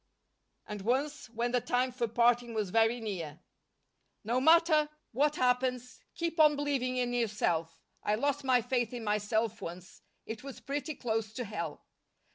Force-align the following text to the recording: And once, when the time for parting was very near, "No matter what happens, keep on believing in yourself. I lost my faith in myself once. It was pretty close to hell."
And 0.65 0.81
once, 0.81 1.29
when 1.29 1.51
the 1.51 1.61
time 1.61 1.91
for 1.91 2.07
parting 2.07 2.55
was 2.55 2.71
very 2.71 2.99
near, 2.99 3.39
"No 4.23 4.41
matter 4.41 4.89
what 5.11 5.35
happens, 5.35 5.99
keep 6.15 6.39
on 6.39 6.55
believing 6.55 6.97
in 6.97 7.13
yourself. 7.13 7.79
I 8.01 8.15
lost 8.15 8.43
my 8.43 8.63
faith 8.63 8.95
in 8.95 9.03
myself 9.03 9.61
once. 9.61 10.01
It 10.25 10.43
was 10.43 10.59
pretty 10.59 10.95
close 10.95 11.33
to 11.33 11.43
hell." 11.45 11.85